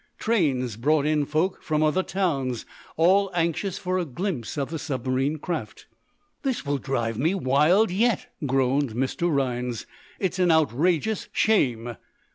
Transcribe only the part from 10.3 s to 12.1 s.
an outrageous shame."